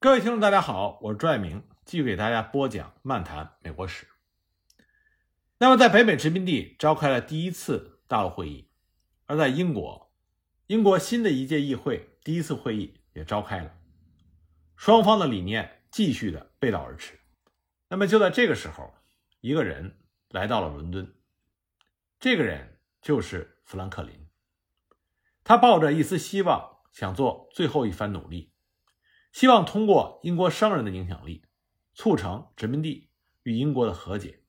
[0.00, 4.06] 各位听众，大家好，我是朱爱明，继续给大家播讲《漫谈美国史》。
[5.58, 8.70] 那么，在北美殖民地召开了第一次大陆会议，
[9.26, 10.12] 而在英国，
[10.68, 13.76] 英国新的一届议会第一次会议也召开了，
[14.76, 17.18] 双方的理念继续的背道而驰。
[17.88, 18.94] 那么，就在这个时候，
[19.40, 21.12] 一个人来到了伦敦，
[22.20, 24.28] 这个人就是富兰克林。
[25.42, 28.52] 他抱着一丝希望，想做最后一番努力。
[29.38, 31.44] 希望通过英国商人的影响力，
[31.94, 33.08] 促成殖民地
[33.44, 34.40] 与英国的和解，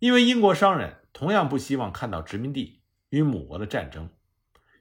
[0.00, 4.10] 因为英国商人同样不希望看到殖民地与母国的战争，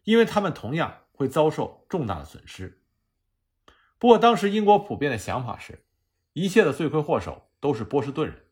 [0.06, 2.82] 因为他们同样会遭受重大的损失。
[4.00, 5.86] 不过，当时英国普遍的想法是，
[6.34, 8.48] 一切的罪魁祸首都是波士顿人，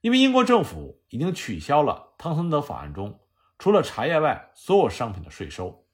[0.00, 3.20] 因为英国政府已经取消了汤森德法案中
[3.60, 5.86] 除了茶叶外所有商品的税收，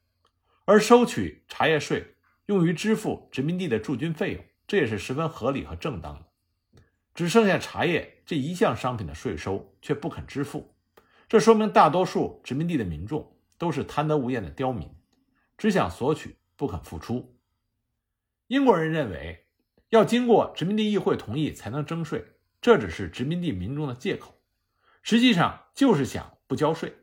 [0.64, 2.16] 而收取茶叶税。
[2.50, 6.26] 用于支付殖民地的驻军费用，这也是十分合理和正当的。
[7.14, 10.74] 只剩下茶叶这一项商品的税收却不肯支付，
[11.28, 14.90] 这说明大多数殖民地的民众都是贪得无厌的刁民，
[15.56, 17.38] 只想索取不肯付出。
[18.48, 19.46] 英国人认为，
[19.90, 22.24] 要经过殖民地议会同意才能征税，
[22.60, 24.34] 这只是殖民地民众的借口，
[25.04, 26.96] 实际上就是想不交税。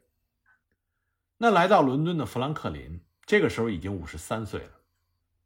[1.37, 4.71] 那来到伦敦的富兰克林，这个时候已经五十三岁了。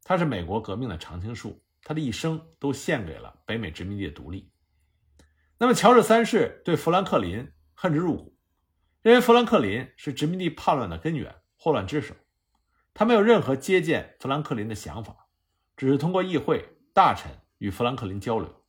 [0.04, 4.50] 他是美国革命的常青树，他的一生都献给了北美殖民地的独立。
[5.58, 8.36] 那么，乔治三世对富兰克林恨之入骨，
[9.00, 12.14] 认为富兰克林是殖民地叛乱的根源、祸乱之首。
[12.94, 15.28] 他没有任何接见富兰克林的想法，
[15.76, 18.64] 只是通过议会大臣与富兰克林交流。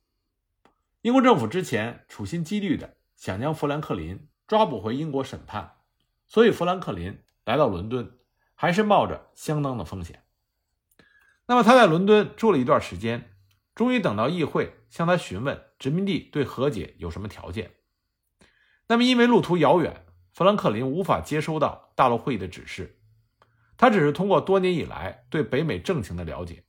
[1.02, 5.72] 英国政府之前处心积虑的想将富兰克林抓捕回英国审判，
[6.26, 8.18] 所以富兰克林来到伦敦
[8.54, 10.23] 还是冒着相当的风险。
[11.46, 13.36] 那么他在伦敦住了一段时间，
[13.74, 17.72] 终于等到议会向他询问殖民地对和解有什么条件。
[18.86, 22.98] 那么因为路途遥远，富兰克林无法接收到大陆会议的指示，
[23.76, 26.64] 他只是通过多年以来对北美政情的了解，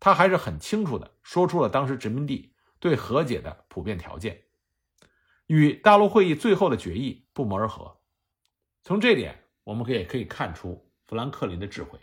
[0.00, 4.42] 他还是很清楚的说出了当时殖民地对和解的普遍条件，
[5.46, 7.98] 与大陆会议最后的决议不谋而合。
[8.82, 12.00] 从这点，我们可以可以看出富兰克林的智慧。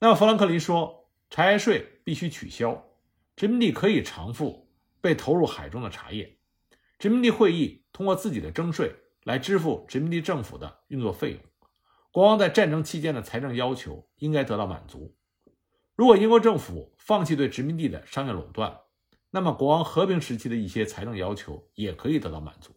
[0.00, 0.98] 那么富兰克林说。
[1.30, 2.82] 茶叶税必须取消，
[3.36, 4.68] 殖民地可以偿付
[5.00, 6.38] 被投入海中的茶叶。
[6.98, 8.94] 殖民地会议通过自己的征税
[9.24, 11.40] 来支付殖民地政府的运作费用。
[12.10, 15.14] 国王在战争期间的财政要求应该得到满足。
[15.94, 18.80] 如果英国政府放弃对殖民地的商业垄断，
[19.30, 22.72] 那么国王和平时期的一些财政要求也可以得到满足。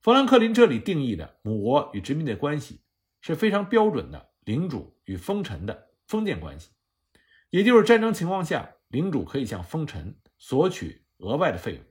[0.00, 2.80] 富兰克林这里定义的母国与殖民地关系
[3.20, 6.70] 是非常标准的领主与封臣的封建关系。
[7.56, 11.82] 也就是战争情况下，领主可以向封臣索取额外的费用，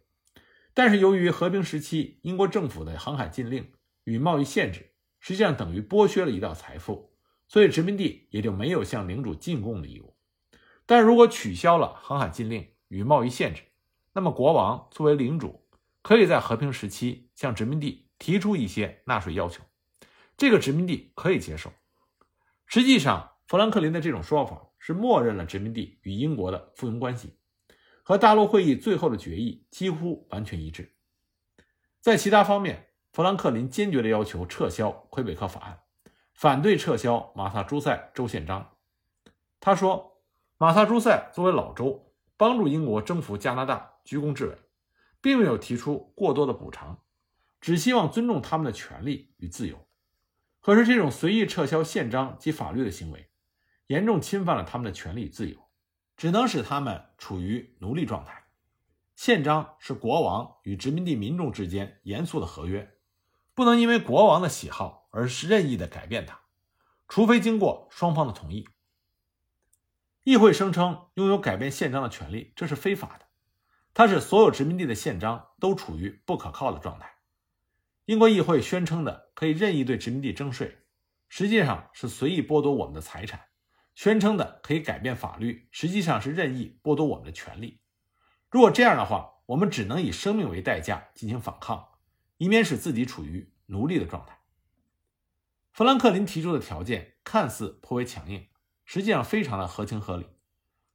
[0.75, 3.73] 但是由于和平时期英国政府的航海禁令
[4.03, 7.15] 与贸易限制，实际上等于剥削了一道财富，
[7.47, 10.15] 所以殖民地也就没有向领主进贡的义务。
[10.85, 13.63] 但如果取消了航海禁令与贸易限制，
[14.13, 15.67] 那么国王作为领主，
[16.03, 19.63] 可以在和平时期向殖民地提出一些纳税要求，
[20.37, 21.73] 这个殖民地可以接受。
[22.67, 24.61] 实际上，富兰克林的这种说法。
[24.85, 27.40] 是默认了殖民地与英国的附庸关系，
[28.03, 30.94] 和大陆会议最后的决议几乎完全一致。
[32.00, 35.79] 在其他方面，富兰克林坚决地要求撤销魁北克法案，
[36.35, 38.75] 反对撤销马萨诸塞州宪章。
[39.59, 40.22] 他说
[40.59, 44.56] ：“马萨诸塞作为老州，帮助英国征服加拿大，居功至伟，
[45.19, 47.02] 并没有提出过多的补偿，
[47.59, 49.88] 只希望尊重他们的权利与自由。
[50.62, 53.28] 可是，这种随意撤销宪章及法律的行为。”
[53.88, 55.69] 严重侵犯了他们的权利与自由，
[56.18, 58.46] 只能使他们处于奴隶状态。
[59.16, 62.97] 宪章是国王与殖民地民众之间严肃的合约，
[63.53, 66.41] 不能因为国王的喜好而任意的改变它，
[67.07, 68.68] 除非经过双方的同意。
[70.23, 73.26] 议会声称拥有改变宪章的权利，这是非法的。
[73.93, 77.14] 它使所有殖民地的宪章都处于不可靠的状态。
[78.05, 80.79] 英国议会宣称的可以任意对殖民地征税，
[81.29, 83.40] 实际上是随意剥夺我们的财产。
[83.95, 87.79] 宣称的可以改变法律，实际上是任意剥夺我们的权利。
[88.51, 91.87] 如果这样的话，我们只能以生命为代价进行反抗，
[92.37, 94.39] 以免使自己处于奴隶的状态。
[95.71, 98.47] 富兰克林提出的条件看似颇为强硬，
[98.85, 100.27] 实际上非常的合情合理。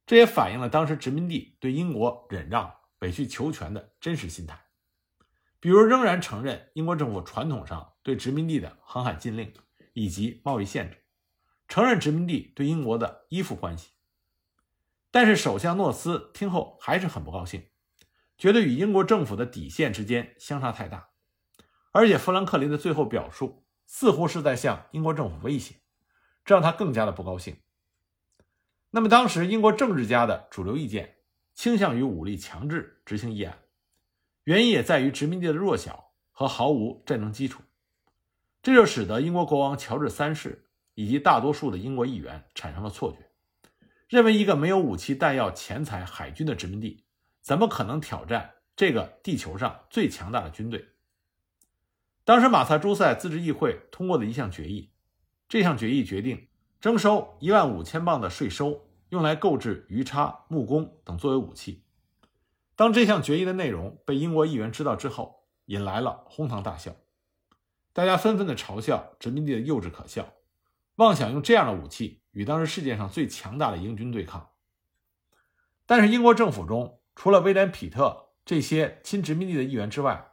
[0.05, 4.59] 这也反映了当时殖民地对英国忍让、委曲求全的真实心态。
[5.59, 9.53] 比如，仍然承认英国政府传统上对殖民地的航海禁令
[9.93, 11.00] 以及贸易限制。
[11.71, 13.91] 承认殖民地对英国的依附关系，
[15.09, 17.65] 但是首相诺斯听后还是很不高兴，
[18.37, 21.11] 觉得与英国政府的底线之间相差太大，
[21.93, 25.75] 而且富兰克林的最后表述似乎是在向英国政府威胁，
[26.43, 27.55] 这让他更加的不高兴。
[28.89, 31.19] 那么当时英国政治家的主流意见
[31.53, 33.57] 倾向于武力强制执行议案，
[34.43, 37.63] 原因也在于殖民地的弱小和毫无战争基础，
[38.61, 40.67] 这就使得英国国王乔治三世
[41.01, 43.17] 以及大多数的英国议员产生了错觉。
[44.07, 47.05] 认为一个没有武器、弹药、钱财、海军的殖民地，
[47.41, 50.89] 怎么可能挑战这个地球上最强大的军队？
[52.23, 54.91] 当时马萨诸塞自治议会通过的一项决议，
[55.49, 56.47] 这项决议决定
[56.79, 61.83] 征收一万五千磅的税收，用来购置鱼叉、木弓等作为武器。
[62.75, 66.95] 当这项决议的内容被英国议员知道之后，引来了哄堂大笑，
[67.91, 70.33] 大家纷纷的嘲笑殖民地的幼稚可笑，
[70.95, 72.19] 妄想用这样的武器。
[72.31, 74.51] 与当时世界上最强大的英军对抗，
[75.85, 80.31] 但是英国政府中除了威廉·皮特这些亲殖民地的议员之外，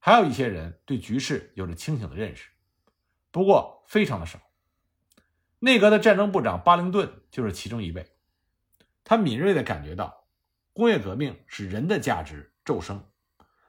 [0.00, 2.50] 还有一些人对局势有着清醒的认识，
[3.30, 4.40] 不过非常的少。
[5.60, 8.10] 内阁的战争部长巴灵顿就是其中一位，
[9.04, 10.26] 他敏锐地感觉到
[10.72, 13.08] 工业革命使人的价值骤升，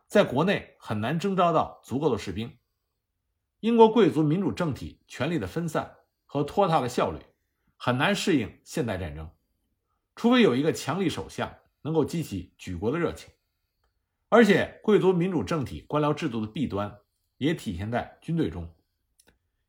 [0.07, 2.57] 在国内很难征召到足够的士兵，
[3.59, 5.96] 英国贵族民主政体权力的分散
[6.27, 7.17] 和拖沓的效率。
[7.79, 9.29] 很难适应现代战争，
[10.15, 13.29] 除非有一个强力首相能够激起举国的热情。
[14.29, 16.97] 而且，贵族民主政体官僚制度的弊端
[17.37, 18.73] 也体现在军队中。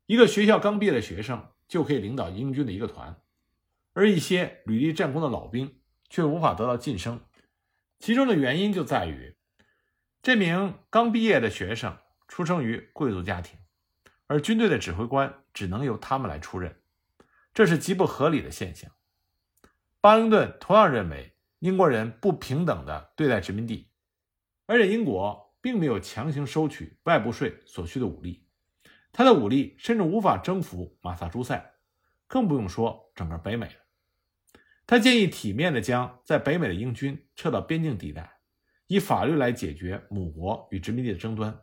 [0.07, 3.21] 一个学校刚毕业的学生就可以领导英军的一个团，
[3.93, 5.79] 而一些履历战功的老兵
[6.09, 7.21] 却无法得到晋升。
[7.99, 9.35] 其中的原因就在于，
[10.23, 11.95] 这名刚毕业的学生
[12.27, 13.59] 出生于贵族家庭，
[14.25, 16.73] 而军队的指挥官只能由他们来出任。
[17.53, 18.89] 这是极不合理的现象。
[19.99, 23.91] 巴灵顿同样认为英国人不平等地对待殖民地，
[24.67, 28.47] 而且英国并没有强行收取外部税所需的武力，
[29.11, 31.73] 他的武力甚至无法征服马萨诸塞，
[32.25, 33.73] 更不用说整个北美了。
[34.87, 38.39] 他建议体面地将在北美的英军撤到边境地带，
[38.87, 41.59] 以法律来解决母国与殖民地的争端。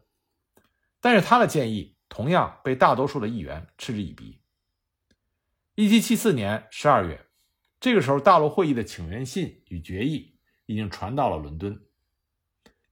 [1.00, 4.40] 但是他的建议同样被大多数的议员嗤之以鼻。
[5.74, 7.26] 一七七四年十二月，
[7.80, 11.84] 这个时候，大陆会议的请愿信与决议已经传到了伦敦。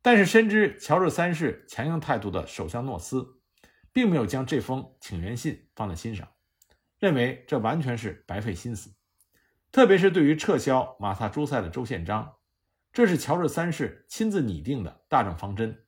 [0.03, 3.41] 但是，深知乔治三世强硬态度的首相诺斯，
[3.91, 6.29] 并没有将这封请愿信放在心上，
[6.99, 8.95] 认为这完全是白费心思。
[9.73, 12.35] 特别是对于撤销马萨诸塞的州宪章，
[12.93, 15.87] 这是乔治三世亲自拟定的大政方针，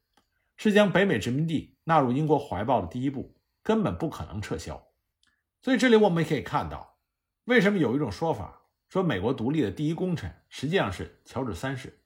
[0.56, 4.88] 是将北美殖民地纳入英国怀抱的第一步，根本不可能撤销。
[5.62, 6.98] 所以这里我们也可以看到，
[7.44, 12.02] 为什么有一种说法说美国独立的第一功臣实际上是乔治三世，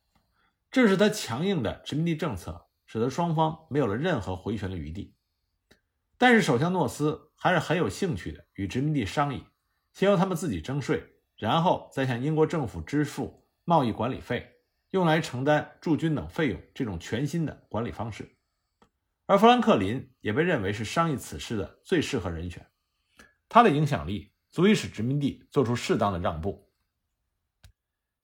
[0.70, 5.16] 正是他强硬的殖民地政策使得双方没有了任何回旋的余地。
[6.18, 9.46] 但是首相诺斯还是很有兴趣的与殖民地商议，
[9.94, 11.02] 先由他们自己征税，
[11.36, 14.46] 然后再向英国政府支付贸易管理费，
[14.90, 16.60] 用来承担驻军等费用。
[16.74, 18.36] 这种全新的管理方式，
[19.30, 22.66] 而富兰克林也被认为是商议此事的最适合人选。
[23.48, 26.68] 他的影响力足以使殖民地做出适当的让步。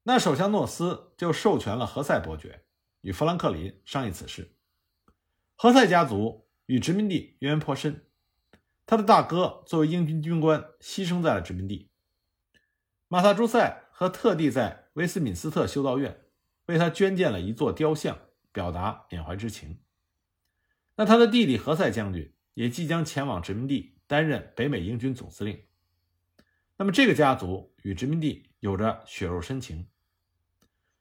[0.02, 2.64] 那首相诺斯就授权了何塞伯爵
[3.02, 4.56] 与富兰克林商议此事。
[5.54, 8.04] 何塞家族与殖民地渊源颇深，
[8.84, 11.88] 他的大哥作为英军军官牺牲在了殖民地。
[13.06, 16.25] 马萨诸塞和特地在威斯敏斯特修道院
[16.64, 18.18] 为他捐建了一座雕像，
[18.50, 19.78] 表达缅怀之情。
[20.96, 23.92] 那他的弟弟何塞将军也即将前往殖民地。
[24.08, 25.64] 担任北美英军总司令。
[26.76, 29.88] 那么，这个家族与殖民地有着血肉深情。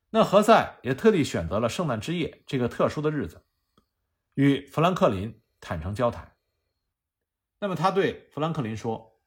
[0.09, 3.43] 那何塞也特地选择了圣诞之夜这个特殊的日子，
[4.33, 6.35] 与富兰克林坦诚交谈。
[7.59, 9.19] 那么，他对富兰克林说：“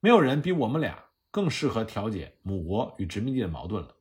[0.00, 3.96] 没有人比我们俩更适合调解母国与殖民地的矛盾了。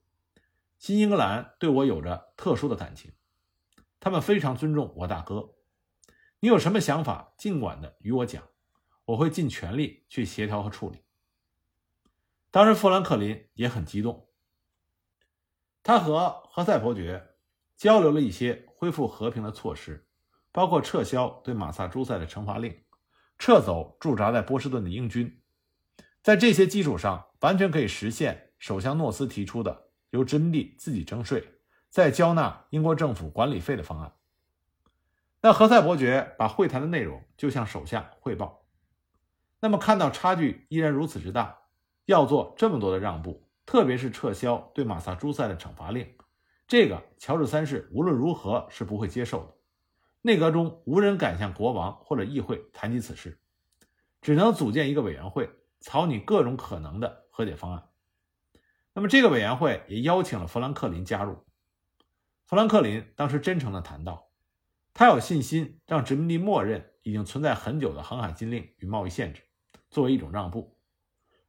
[0.79, 3.13] 新英格兰对我有着特殊的感情，
[4.01, 5.53] 他们非常尊重我大哥。
[6.44, 8.44] 你有什么想法，尽管的与我讲。”
[9.06, 11.00] 我会尽全力去协调和处理。
[12.52, 14.28] 当时，富兰克林也很激动，
[15.82, 17.36] 他和何塞伯爵
[17.78, 20.06] 交流了一些恢复和平的措施，
[20.52, 22.78] 包括撤销对马萨诸塞的惩罚令，
[23.38, 25.42] 撤走驻扎在波士顿的英军。
[26.22, 31.46] 在这些基础上，完全可以实现首相诺斯提出的由殖民地自己征税，
[31.90, 34.14] 再交纳英国政府管理费的方案。
[35.46, 38.66] 那何塞伯爵把会谈的内容就向首相汇报。
[39.60, 41.60] 那么看到差距依然如此之大，
[42.06, 46.08] 要做这么多的让步，特别是撤销对马萨诸塞的惩罚令，
[46.66, 49.54] 这个乔治三世无论如何是不会接受的。
[50.22, 53.38] 内阁中无人敢向国王或者议会谈及此事，
[54.22, 55.50] 只能组建一个委员会，
[55.82, 57.90] 草拟各种可能的和解方案。
[58.94, 61.44] 那么，这个委员会也邀请了富兰克林加入。
[62.46, 64.30] 富兰克林当时真诚地谈到，
[64.94, 69.42] 他有信心让殖民地默认已经存在很久的航海禁令与贸易限制，
[69.90, 70.78] 作为一种让步。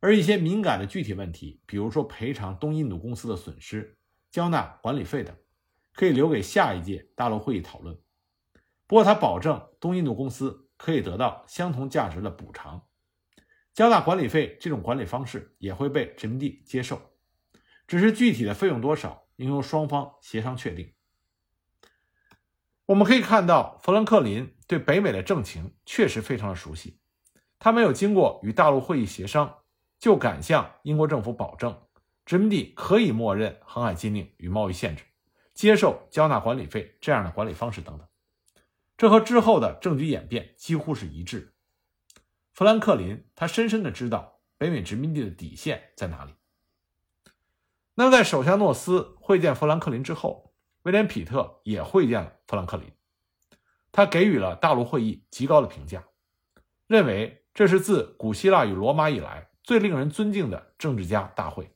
[0.01, 3.99] 而一些敏感的具体问题，比如说赔偿东印度公司的损失、
[4.31, 5.37] 交纳管理费等，
[5.93, 7.95] 可以留给下一届大陆会议讨论。
[8.87, 12.87] 不过，他保证东印度公司可以得到相同价值的补偿，
[13.75, 17.01] 交纳管理费这种管理方式也会被殖民地接受，
[17.87, 20.94] 只是具体的费用多少应由双方协商确定。
[22.87, 26.99] 我们可以看到，富兰克林对北美的政情确实非常的熟悉，
[27.59, 29.61] 他没有经过与大陆会议协商，
[29.99, 31.81] 就敢向英国政府保证，
[32.27, 35.05] 殖民地可以默认航海禁令与贸易限制，
[35.55, 38.07] 接受交纳管理费这样的管理方式等等。
[38.99, 41.55] 这和之后的政局演变几乎是一致。
[42.53, 46.35] 富兰克林他深深的知道北美殖民地的底线在哪里。
[47.95, 50.54] 那么，在首相诺斯会见富兰克林之后，
[50.85, 52.91] 威廉·皮特也会见了富兰克林。
[53.93, 56.05] 他给予了大陆会议极高的评价，
[56.87, 61.71] 认为这是自古希腊与罗马以来最令人尊敬的政治家大会。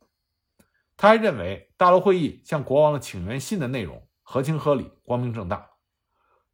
[0.96, 5.70] 他还认为大陆会议向国王的请愿信的内容合情合理、光明正大。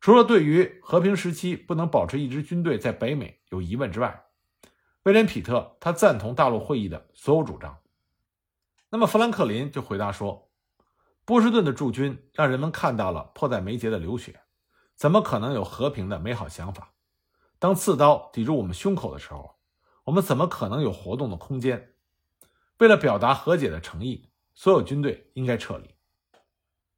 [0.01, 4.27] 除了对于和平时期不能保持一支军队在北美有疑问之外，
[5.05, 7.79] 威廉·皮特他赞同大陆会议的所有主张。
[8.91, 10.51] 那么富兰克林就回答说
[11.25, 14.41] ：“波士顿的驻军让人们看到了迫在眉睫的流血，
[14.95, 16.93] 怎么可能有和平的美好想法？
[17.59, 19.57] 当刺刀抵住我们胸口的时候，
[20.05, 21.95] 我们怎么可能有活动的空间？
[22.79, 25.95] 为了表达和解的诚意，所有军队应该撤离。”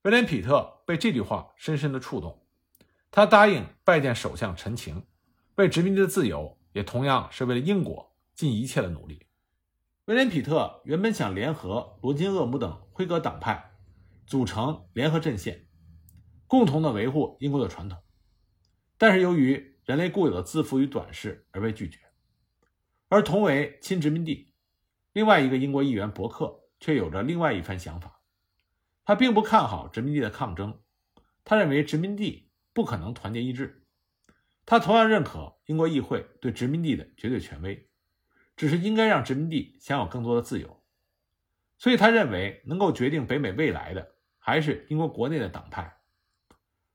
[0.02, 2.42] 威廉·皮特被这句话深深的触动。
[3.12, 5.06] 他答应拜见首相陈情，
[5.54, 9.26] 为殖民地的自由，也同样是为了英国尽一切的努力。
[10.06, 13.75] 威廉·皮特原本想联合罗金·厄姆等辉格党派，
[14.26, 15.66] 组成联合阵线，
[16.46, 18.02] 共同的维护英国的传统，
[18.98, 21.98] 但是由于人类固有的自负与短视而被拒绝。
[23.08, 24.52] 而同为亲殖民地，
[25.12, 28.20] 另外一个英国议员伯克却有着另外一番想法。
[29.04, 30.80] 他并不看好殖民地的抗争，
[31.44, 32.44] 他认为殖民地。
[32.76, 33.86] 不可能团结一致。
[34.66, 37.88] 他同样认可英国议会对殖民地的绝对权威，
[38.54, 40.84] 只是应该让殖民地享有更多的自由。
[41.78, 44.15] 所以他认为能够决定北美未来的
[44.46, 45.98] 还是英国国内的党派。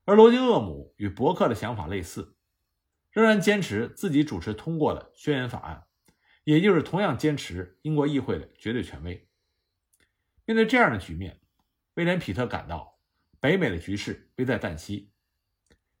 [0.06, 2.34] 而罗金·厄姆与伯克的想法类似，
[3.10, 5.84] 仍然坚持自己主持通过的宣言法案，
[6.44, 9.28] 也就是同样坚持英国议会的绝对权威。
[10.46, 11.42] 面对这样的局面，
[11.96, 12.98] 威廉·皮特感到
[13.38, 15.12] 北美的局势危在旦夕。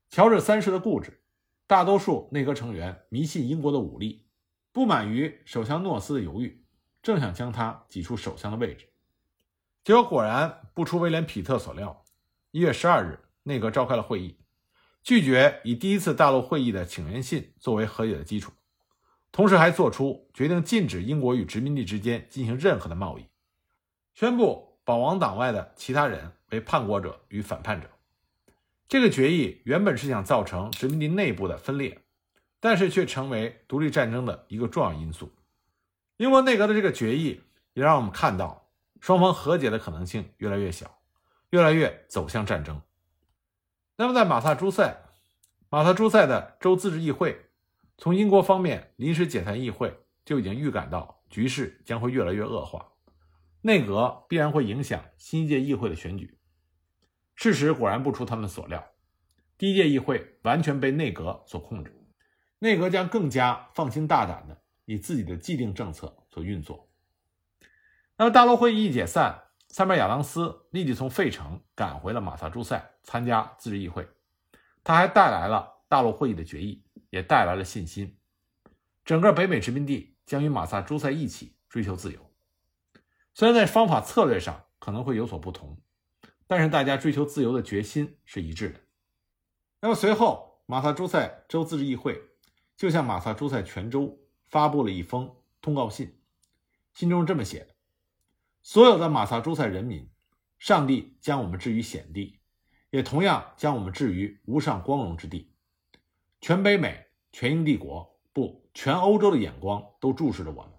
[0.08, 1.22] 乔治三世的固执，
[1.66, 4.26] 大多数内阁成员迷信英国的武力，
[4.72, 6.64] 不满于首相诺斯的犹豫，
[7.02, 8.88] 正想将他挤出首相的位置。
[9.84, 12.04] 结果果然不出威廉·皮特所料，
[12.52, 14.38] 一月十二日，内阁召开了会议，
[15.02, 18.52] 拒绝以第一次大陆会议的请愿信作为和解的基础，
[19.32, 23.26] 同时还做出决定禁止英国与殖民地之间进行任何的贸易，
[24.14, 27.90] 宣布保王党外的其他人为叛国者与反叛者。
[28.86, 32.02] 这个决议原本是想造成殖民地内部的分裂，
[32.60, 35.32] 但是却成为独立战争的一个重要因素。
[36.18, 38.61] 英国内阁的这个决议也让我们看到，
[39.02, 41.00] 双方和解的可能性越来越小，
[41.50, 42.80] 越来越走向战争。
[43.96, 44.96] 那么，在马萨诸塞，
[45.68, 47.50] 马萨诸塞的州自治议会
[47.98, 49.92] 从英国方面临时解散议会，
[50.24, 52.92] 就已经预感到局势将会越来越恶化，
[53.62, 56.38] 内阁必然会影响新一届议会的选举。
[57.34, 58.86] 事实果然不出他们所料，
[59.58, 61.92] 第一届议会完全被内阁所控制，
[62.60, 66.88] 内阁将更加放心大胆的以自己的既定政策所运作。
[68.16, 74.08] 那么大陆会议一解散，塞缪尔·亚当斯立即从费城赶回了马萨诸塞参加自治议会，
[74.84, 78.16] 他还带来了大陆会议的决议，也带来了信心，
[79.04, 82.30] 整个北美殖民地将与马萨诸塞一起追求自由。
[83.34, 85.78] 虽然在方法策略上可能会有所不同。
[86.44, 88.80] 但是大家追求自由的决心是一致的。
[89.80, 92.20] 那么随后，马萨诸塞州自治议会
[92.76, 96.20] 就向马萨诸塞全州发布了一封通告信，
[96.92, 97.71] 信中这么写
[98.62, 100.08] ：“所有的马萨诸塞人民，
[100.58, 102.40] 上帝将我们置于险地，
[102.90, 105.52] 也同样将我们置于无上光荣之地。
[106.40, 110.72] 全北美、全英帝国，不，全欧洲的眼光都注视着我们，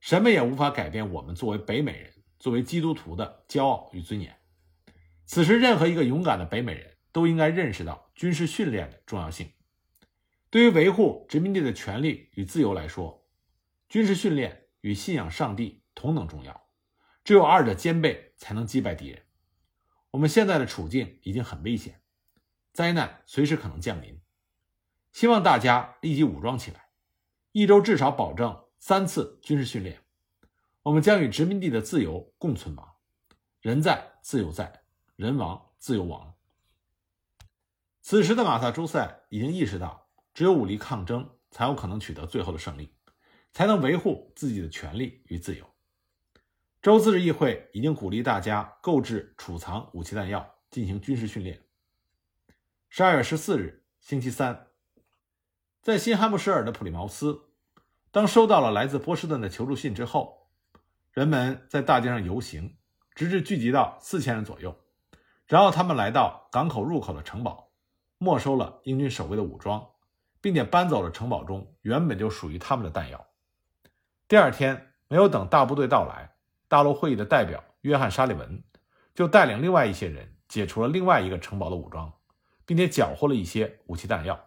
[0.00, 2.10] 什么也无法改变我们作为北美人。”
[2.42, 4.36] 作为基督徒的骄傲与尊严。
[5.26, 9.48] 此时，任何一个勇敢的北美人都应该认识到军事训练的重要性。
[10.50, 13.24] 对于维护殖民地的权利与自由来说，
[13.88, 16.61] 军事训练与信仰上帝同等重要。
[17.24, 19.22] 只有二者兼备，才能击败敌人。
[20.10, 22.02] 我们现在的处境已经很危险，
[22.72, 24.20] 灾难随时可能降临。
[25.12, 26.90] 希望大家立即武装起来，
[27.52, 30.02] 一周至少保证三次军事训练。
[30.82, 32.96] 我们将与殖民地的自由共存亡。
[33.60, 34.82] 人在，自由在；
[35.14, 36.34] 人亡，自由亡。
[38.00, 42.96] 此时的马萨诸塞已经意识到，只有武力抗争才有可能取得最后的胜利，
[43.52, 45.71] 才能维护自己的权利与自由。
[46.82, 51.62] 州自治议会已经鼓励大家购置、储藏武器弹药，进行军事训练。
[52.88, 54.66] 十二月十四日，星期三，
[55.80, 57.40] 在新罕布什尔的普利茅斯，
[58.10, 60.48] 当收到了来自波士顿的求助信之后，
[61.12, 62.76] 人们在大街上游行，
[63.14, 64.76] 直至聚集到四千人左右。
[65.46, 67.70] 然后他们来到港口入口的城堡，
[68.18, 69.88] 没收了英军守卫的武装，
[70.40, 73.24] 并且搬走了城堡中原本就属于他们的弹药。
[74.26, 76.31] 第二天，没有等大部队到来。
[76.72, 78.62] 大陆会议的代表约翰·沙利文
[79.14, 82.10] 就带领另外一些人解除了另外一个城堡的武装，
[82.64, 84.42] 并且缴获了一些武器弹药。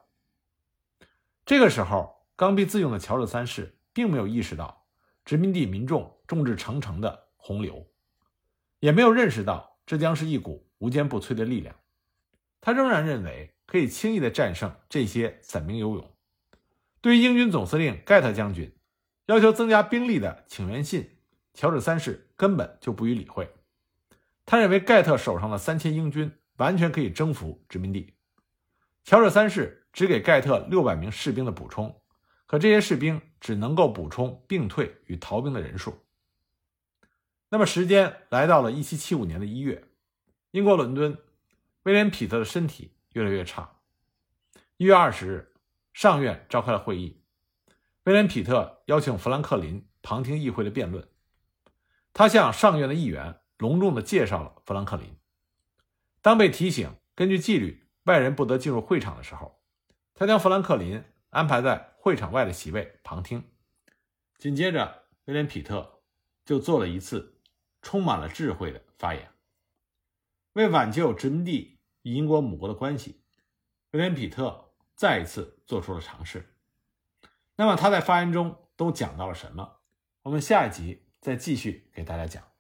[1.46, 4.88] 这个时候，刚愎自用的乔治三世并没有意识到
[5.24, 7.86] 殖民地民众众志成城的洪流，
[8.80, 11.76] 也没有认识到这将是一股无坚不摧的力量。
[12.60, 16.12] 他仍然认为可以轻易地战胜这些散兵游勇。
[17.02, 18.76] 对于英军总司令盖特将军
[19.28, 21.12] 要求增加兵力的请愿信。
[21.56, 23.50] 乔治三世根本就不予理会，
[24.46, 28.14] 他认为盖特手上的三千英军完全可以征服殖民地。
[29.06, 32.02] 乔治三世只给盖特六百名士兵的补充，
[32.46, 35.98] 可这些士兵只能够补充病退与逃兵的人数。
[37.50, 39.88] 那么，时间来到了一七七五年的一月，
[40.52, 41.18] 英国伦敦，
[41.84, 43.78] 威廉·皮特的身体越来越差。
[44.76, 45.54] 一月二十日，
[45.94, 47.22] 上院召开了会议，
[48.04, 51.08] 威廉·皮特邀请富兰克林旁听议会的辩论。
[52.18, 55.18] 他向上院的议员隆重地介绍了富兰克林。
[56.22, 59.60] 当被提醒根据纪律外人不得进入会场的时候，
[60.14, 63.44] 他将富兰克林安排在会场外的席位旁听。
[64.38, 66.00] 紧接着，威廉·皮特
[66.46, 67.42] 就做了一次
[67.82, 69.30] 充满了智慧的发言。
[70.54, 73.20] 为挽救殖民地与英国母国的关系，
[73.92, 76.56] 威廉·皮特再一次做出了尝试。
[77.58, 79.80] 那么他在发言中都讲到了什么？
[80.22, 81.02] 我们下一集。
[81.26, 82.55] 再继续给大家讲。